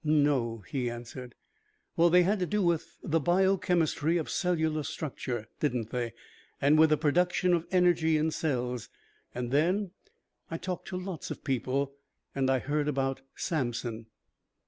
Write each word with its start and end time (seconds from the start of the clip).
"No," 0.03 0.63
he 0.67 0.89
answered. 0.89 1.35
"Well, 1.95 2.09
they 2.09 2.23
had 2.23 2.39
to 2.39 2.47
do 2.47 2.63
with 2.63 2.97
the 3.03 3.19
biochemistry 3.19 4.17
of 4.17 4.31
cellular 4.31 4.81
structure, 4.81 5.45
didn't 5.59 5.91
they? 5.91 6.13
And 6.59 6.79
with 6.79 6.89
the 6.89 6.97
production 6.97 7.53
of 7.53 7.67
energy 7.69 8.17
in 8.17 8.31
cells? 8.31 8.89
And 9.35 9.51
then 9.51 9.91
I 10.49 10.57
talked 10.57 10.87
to 10.87 10.97
lots 10.97 11.29
of 11.29 11.43
people. 11.43 11.93
I 12.35 12.57
heard 12.57 12.87
about 12.87 13.21
Samson." 13.35 14.07